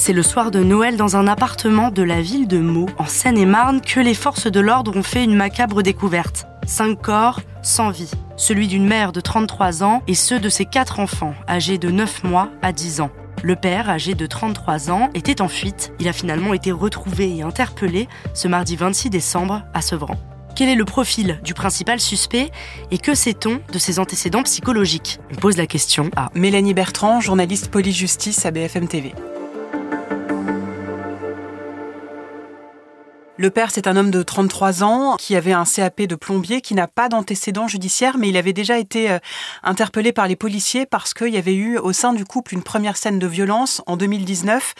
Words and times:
C'est 0.00 0.12
le 0.12 0.22
soir 0.22 0.52
de 0.52 0.62
Noël 0.62 0.96
dans 0.96 1.16
un 1.16 1.26
appartement 1.26 1.90
de 1.90 2.02
la 2.04 2.22
ville 2.22 2.46
de 2.46 2.60
Meaux, 2.60 2.86
en 2.98 3.06
Seine-et-Marne, 3.06 3.80
que 3.80 3.98
les 3.98 4.14
forces 4.14 4.46
de 4.46 4.60
l'ordre 4.60 4.96
ont 4.96 5.02
fait 5.02 5.24
une 5.24 5.34
macabre 5.34 5.82
découverte. 5.82 6.46
Cinq 6.68 7.02
corps 7.02 7.40
sans 7.62 7.90
vie. 7.90 8.12
Celui 8.36 8.68
d'une 8.68 8.86
mère 8.86 9.10
de 9.10 9.20
33 9.20 9.82
ans 9.82 10.02
et 10.06 10.14
ceux 10.14 10.38
de 10.38 10.48
ses 10.48 10.66
quatre 10.66 11.00
enfants, 11.00 11.34
âgés 11.48 11.78
de 11.78 11.90
9 11.90 12.22
mois 12.22 12.48
à 12.62 12.70
10 12.70 13.00
ans. 13.00 13.10
Le 13.42 13.56
père, 13.56 13.90
âgé 13.90 14.14
de 14.14 14.24
33 14.24 14.92
ans, 14.92 15.10
était 15.14 15.42
en 15.42 15.48
fuite. 15.48 15.92
Il 15.98 16.06
a 16.06 16.12
finalement 16.12 16.54
été 16.54 16.70
retrouvé 16.70 17.36
et 17.36 17.42
interpellé 17.42 18.08
ce 18.34 18.46
mardi 18.46 18.76
26 18.76 19.10
décembre 19.10 19.64
à 19.74 19.80
Sevran. 19.82 20.14
Quel 20.54 20.68
est 20.68 20.76
le 20.76 20.84
profil 20.84 21.40
du 21.42 21.54
principal 21.54 21.98
suspect 21.98 22.52
et 22.92 22.98
que 22.98 23.14
sait-on 23.16 23.60
de 23.72 23.78
ses 23.78 23.98
antécédents 23.98 24.44
psychologiques? 24.44 25.18
On 25.32 25.34
pose 25.34 25.56
la 25.56 25.66
question 25.66 26.08
à 26.14 26.30
Mélanie 26.34 26.72
Bertrand, 26.72 27.20
journaliste 27.20 27.68
police-justice 27.68 28.46
à 28.46 28.52
BFM 28.52 28.86
TV. 28.86 29.12
Le 33.40 33.50
père, 33.50 33.70
c'est 33.70 33.86
un 33.86 33.96
homme 33.96 34.10
de 34.10 34.24
33 34.24 34.82
ans 34.82 35.14
qui 35.16 35.36
avait 35.36 35.52
un 35.52 35.62
CAP 35.64 36.02
de 36.02 36.16
plombier, 36.16 36.60
qui 36.60 36.74
n'a 36.74 36.88
pas 36.88 37.08
d'antécédent 37.08 37.68
judiciaire, 37.68 38.18
mais 38.18 38.30
il 38.30 38.36
avait 38.36 38.52
déjà 38.52 38.80
été 38.80 39.12
euh, 39.12 39.20
interpellé 39.62 40.10
par 40.10 40.26
les 40.26 40.34
policiers 40.34 40.86
parce 40.86 41.14
qu'il 41.14 41.28
y 41.28 41.36
avait 41.36 41.54
eu 41.54 41.78
au 41.78 41.92
sein 41.92 42.12
du 42.12 42.24
couple 42.24 42.54
une 42.54 42.64
première 42.64 42.96
scène 42.96 43.20
de 43.20 43.28
violence 43.28 43.80
en 43.86 43.96
2019. 43.96 44.74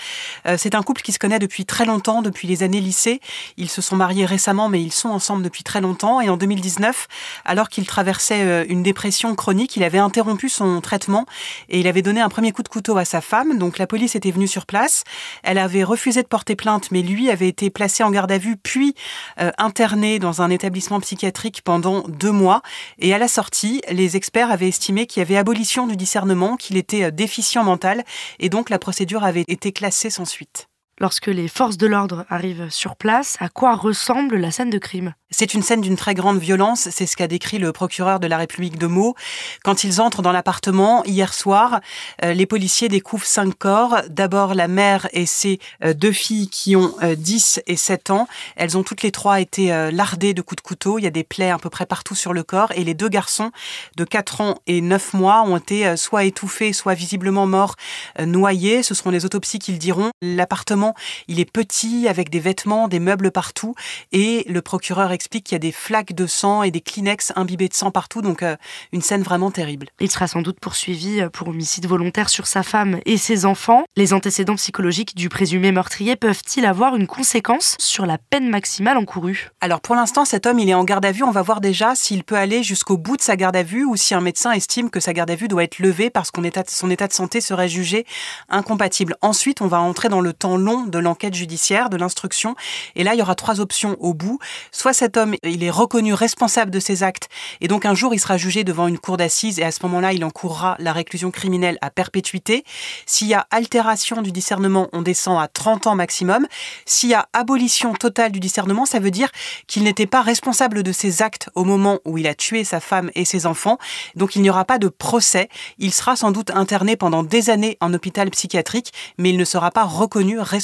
Euh, 0.47 0.57
c'est 0.59 0.75
un 0.75 0.83
couple 0.83 1.03
qui 1.03 1.13
se 1.13 1.21
connaît 1.21 1.39
depuis 1.39 1.67
très 1.67 1.85
longtemps, 1.85 2.21
depuis 2.21 2.49
les 2.49 2.65
années 2.65 2.81
lycée. 2.81 3.21
Ils 3.59 3.69
se 3.69 3.81
sont 3.81 3.95
mariés 3.95 4.27
récemment, 4.27 4.69
mais 4.69 4.83
ils 4.83 4.93
sont 4.93 5.11
ensemble 5.11 5.45
depuis 5.45 5.63
très 5.63 5.81
longtemps. 5.81 6.21
Et 6.21 6.29
en 6.29 6.37
2019, 6.37 7.07
alors 7.45 7.69
qu'il 7.69 7.87
traversait 7.87 8.43
euh, 8.43 8.65
une 8.69 8.83
dépression 8.83 9.37
chronique, 9.37 9.77
il 9.77 9.85
avait 9.85 9.99
interrompu 9.99 10.49
son 10.49 10.81
traitement 10.81 11.27
et 11.69 11.79
il 11.79 11.87
avait 11.87 12.03
donné 12.03 12.21
un 12.21 12.29
premier 12.29 12.51
coup 12.51 12.65
de 12.65 12.69
couteau 12.69 12.97
à 12.97 13.05
sa 13.05 13.21
femme. 13.21 13.57
Donc 13.57 13.79
la 13.79 13.87
police 13.87 14.17
était 14.17 14.33
venue 14.33 14.49
sur 14.49 14.67
place. 14.67 15.05
Elle 15.45 15.59
avait 15.59 15.85
refusé 15.85 16.25
de 16.25 16.29
porter 16.29 16.57
plainte, 16.57 16.91
mais 16.91 17.03
lui 17.03 17.31
avait 17.31 17.47
été 17.47 17.71
placé 17.71 18.03
en 18.03 18.11
garde 18.11 18.33
à 18.33 18.39
vue 18.39 18.48
puis 18.57 18.95
euh, 19.41 19.51
interné 19.59 20.19
dans 20.19 20.43
un 20.43 20.51
établissement 20.51 21.01
psychiatrique 21.01 21.63
pendant 21.63 22.03
deux 22.09 22.33
mois. 22.33 22.63
Et 22.99 23.13
à 23.15 23.19
la 23.19 23.29
sortie, 23.29 23.83
les 23.91 24.17
experts 24.17 24.51
avaient 24.51 24.69
estimé 24.69 25.07
qu'il 25.07 25.21
y 25.21 25.23
avait 25.23 25.37
abolition 25.37 25.87
du 25.87 25.97
discernement, 25.97 26.57
qu'il 26.57 26.77
était 26.77 27.05
euh, 27.05 27.11
déficient 27.11 27.65
mental, 27.65 28.05
et 28.39 28.49
donc 28.49 28.71
la 28.71 28.79
procédure 28.79 29.25
avait 29.25 29.45
été 29.49 29.73
classée 29.73 30.11
sans 30.11 30.25
suite. 30.25 30.69
Lorsque 31.01 31.27
les 31.27 31.47
forces 31.47 31.77
de 31.77 31.87
l'ordre 31.87 32.25
arrivent 32.29 32.71
sur 32.71 32.97
place, 32.97 33.37
à 33.39 33.49
quoi 33.49 33.77
ressemble 33.77 34.37
la 34.37 34.51
scène 34.51 34.71
de 34.71 34.79
crime? 34.79 35.15
C'est 35.31 35.53
une 35.53 35.63
scène 35.63 35.83
d'une 35.83 35.97
très 35.97 36.15
grande 36.15 36.39
violence, 36.39 36.89
c'est 36.91 37.05
ce 37.05 37.15
qu'a 37.15 37.29
décrit 37.29 37.59
le 37.59 37.71
procureur 37.71 38.19
de 38.19 38.27
la 38.27 38.39
République 38.39 38.79
de 38.79 38.87
Meaux. 38.87 39.15
Quand 39.63 39.85
ils 39.85 40.01
entrent 40.01 40.23
dans 40.23 40.33
l'appartement 40.33 41.05
hier 41.05 41.35
soir, 41.35 41.81
euh, 42.25 42.33
les 42.33 42.47
policiers 42.47 42.89
découvrent 42.89 43.27
cinq 43.27 43.53
corps. 43.59 43.99
D'abord 44.09 44.55
la 44.55 44.69
mère 44.69 45.07
et 45.13 45.27
ses 45.27 45.61
euh, 45.85 45.93
deux 45.93 46.13
filles 46.13 46.49
qui 46.49 46.77
ont 46.77 46.95
10 47.03 47.59
euh, 47.59 47.63
et 47.67 47.77
7 47.77 48.09
ans. 48.11 48.27
Elles 48.57 48.79
ont 48.79 48.83
toutes 48.83 49.03
les 49.03 49.11
trois 49.11 49.41
été 49.41 49.69
lardées 49.93 50.33
de 50.33 50.41
coups 50.41 50.63
de 50.63 50.67
couteau. 50.67 50.99
Il 50.99 51.03
y 51.03 51.07
a 51.07 51.11
des 51.11 51.25
plaies 51.25 51.51
à 51.51 51.59
peu 51.59 51.69
près 51.69 51.85
partout 51.85 52.15
sur 52.15 52.33
le 52.33 52.43
corps. 52.43 52.73
Et 52.75 52.83
les 52.83 52.95
deux 52.95 53.11
garçons 53.11 53.51
de 53.97 54.05
4 54.05 54.41
ans 54.41 54.55
et 54.67 54.81
9 54.81 55.13
mois 55.13 55.43
ont 55.43 55.59
été 55.59 55.95
soit 55.99 56.25
étouffés, 56.25 56.73
soit 56.73 56.95
visiblement 56.95 57.47
morts, 57.47 57.77
noyés. 58.19 58.83
Ce 58.83 58.95
seront 58.95 59.11
les 59.11 59.27
autopsies 59.27 59.59
qui 59.59 59.73
le 59.73 59.79
diront. 59.79 60.11
L'appartement, 60.23 60.88
il 61.29 61.41
est 61.41 61.51
petit, 61.51 62.09
avec 62.09 62.31
des 62.31 62.41
vêtements, 62.41 62.89
des 62.89 63.01
meubles 63.01 63.31
partout. 63.31 63.75
Et 64.13 64.45
le 64.49 64.63
procureur 64.63 65.13
explique 65.13 65.45
qu'il 65.45 65.55
y 65.55 65.57
a 65.57 65.61
des 65.61 65.73
flaques 65.73 66.15
de 66.15 66.27
sang 66.27 66.63
et 66.63 66.71
des 66.71 66.81
Kleenex 66.81 67.33
imbibés 67.37 67.69
de 67.69 67.75
sang 67.75 67.91
partout, 67.91 68.23
donc 68.23 68.43
euh, 68.43 68.57
une 68.93 69.03
scène 69.03 69.23
vraiment 69.23 69.51
terrible. 69.51 69.89
Il 70.01 70.11
sera 70.11 70.27
sans 70.27 70.43
doute 70.43 70.61
poursuivi 70.61 71.21
euh, 71.21 71.29
pour 71.29 71.49
homicide 71.49 71.87
volontaire 71.87 72.29
sur 72.29 72.47
sa 72.47 72.63
femme 72.63 73.01
et 73.05 73.17
ses 73.17 73.45
enfants. 73.45 73.85
Les 73.97 74.13
antécédents 74.13 74.57
psychologiques 74.57 75.15
du 75.15 75.29
présumé 75.29 75.73
meurtrier 75.73 76.17
peuvent-ils 76.17 76.65
avoir 76.65 76.97
une 76.97 77.07
conséquence 77.07 77.77
sur 77.79 78.07
la 78.07 78.19
peine 78.19 78.49
maximale 78.49 78.97
encourue? 78.97 79.51
Alors 79.61 79.81
pour 79.81 79.95
l'instant, 79.95 80.25
cet 80.25 80.47
homme, 80.47 80.59
il 80.59 80.69
est 80.69 80.75
en 80.75 80.85
garde 80.85 81.05
à 81.05 81.13
vue. 81.13 81.25
On 81.25 81.31
va 81.31 81.43
voir 81.43 81.61
déjà 81.61 81.95
s'il 81.95 82.25
peut 82.25 82.37
aller 82.37 82.63
jusqu'au 82.63 82.97
bout 82.97 83.17
de 83.17 83.23
sa 83.23 83.37
garde 83.37 83.57
à 83.57 83.63
vue 83.63 83.85
ou 83.85 83.97
si 83.97 84.15
un 84.15 84.21
médecin 84.21 84.53
estime 84.53 84.91
que 84.91 85.01
sa 85.01 85.13
garde 85.13 85.31
à 85.31 85.35
vue 85.35 85.49
doit 85.49 85.65
être 85.65 85.79
levée 85.79 86.11
parce 86.11 86.31
que 86.31 86.39
son 86.67 86.91
état 86.91 87.07
de 87.07 87.13
santé 87.13 87.41
serait 87.41 87.69
jugé 87.69 88.07
incompatible. 88.49 89.17
Ensuite, 89.23 89.61
on 89.61 89.67
va 89.67 89.81
entrer 89.81 90.09
dans 90.09 90.21
le 90.21 90.33
temps 90.33 90.57
long 90.57 90.78
de 90.87 90.99
l'enquête 90.99 91.35
judiciaire, 91.35 91.91
de 91.91 91.97
l'instruction. 91.97 92.55
Et 92.97 93.05
là, 93.05 93.15
il 93.15 93.19
y 93.19 93.23
aura 93.23 93.35
trois 93.35 93.61
options 93.61 93.97
au 94.01 94.15
bout. 94.15 94.39
Soit 94.73 94.93
cet 94.93 95.17
homme, 95.17 95.35
il 95.43 95.63
est 95.65 95.71
reconnu 95.71 96.15
responsable 96.15 96.71
de 96.71 96.81
ses 96.81 97.03
actes 97.03 97.29
et 97.61 97.69
donc 97.69 97.85
un 97.85 97.95
jour 97.95 98.15
il 98.15 98.19
sera 98.19 98.37
jugé 98.37 98.65
devant 98.65 98.87
une 98.87 98.99
cour 98.99 99.17
d'assises 99.17 99.59
et 99.59 99.65
à 99.65 99.71
ce 99.71 99.81
moment-là 99.85 100.13
il 100.13 100.25
encourra 100.25 100.77
la 100.79 100.93
réclusion 100.93 101.31
criminelle 101.31 101.79
à 101.81 101.91
perpétuité. 101.91 102.65
S'il 103.07 103.29
y 103.29 103.35
a 103.35 103.47
altération 103.51 104.23
du 104.23 104.33
discernement, 104.33 104.89
on 104.93 105.03
descend 105.03 105.41
à 105.41 105.49
30 105.49 105.87
ans 105.87 105.95
maximum. 105.95 106.47
S'il 106.87 107.11
y 107.11 107.15
a 107.15 107.29
abolition 107.33 107.93
totale 107.95 108.33
du 108.33 108.41
discernement, 108.41 108.87
ça 108.87 108.99
veut 108.99 109.11
dire 109.11 109.31
qu'il 109.67 109.85
n'était 109.85 110.07
pas 110.07 110.23
responsable 110.23 110.83
de 110.83 110.93
ses 110.93 111.23
actes 111.23 111.51
au 111.55 111.65
moment 111.65 111.99
où 112.05 112.19
il 112.19 112.27
a 112.27 112.35
tué 112.35 112.65
sa 112.65 112.81
femme 112.81 113.11
et 113.15 113.25
ses 113.25 113.47
enfants. 113.47 113.79
Donc 114.15 114.37
il 114.37 114.43
n'y 114.43 114.51
aura 114.51 114.65
pas 114.65 114.79
de 114.79 114.89
procès. 114.89 115.49
Il 115.79 115.93
sera 115.93 116.17
sans 116.17 116.31
doute 116.31 116.51
interné 116.51 116.97
pendant 116.97 117.23
des 117.23 117.51
années 117.51 117.77
en 117.81 117.93
hôpital 117.95 118.31
psychiatrique, 118.31 118.93
mais 119.19 119.31
il 119.31 119.37
ne 119.37 119.45
sera 119.45 119.71
pas 119.71 119.85
reconnu 119.85 120.41